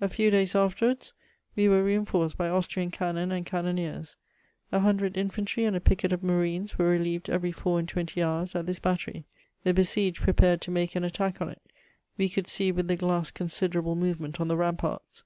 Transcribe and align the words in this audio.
A 0.00 0.08
few 0.08 0.30
days 0.30 0.54
afterwards 0.54 1.12
we 1.54 1.68
were 1.68 1.84
reinforced 1.84 2.38
by 2.38 2.48
Austrian 2.48 2.90
cannon 2.90 3.30
and 3.30 3.44
cannoneers. 3.44 4.16
A 4.72 4.80
hun 4.80 4.96
dred 4.96 5.18
infantry 5.18 5.66
and 5.66 5.76
a 5.76 5.80
picket 5.80 6.14
of 6.14 6.22
marines 6.22 6.78
were 6.78 6.88
relieved 6.88 7.28
every 7.28 7.52
four 7.52 7.78
and*twenty 7.78 8.22
hours 8.22 8.54
at 8.54 8.64
this 8.64 8.78
battery. 8.78 9.26
The 9.64 9.74
besieged 9.74 10.22
prepared 10.22 10.62
to 10.62 10.70
make 10.70 10.96
an 10.96 11.04
attack 11.04 11.42
on 11.42 11.50
it; 11.50 11.60
we 12.16 12.30
could 12.30 12.46
see 12.46 12.72
with 12.72 12.88
the 12.88 12.96
glass 12.96 13.30
consi 13.30 13.68
derable 13.68 13.98
movement 13.98 14.40
on 14.40 14.48
the 14.48 14.56
ramparts. 14.56 15.24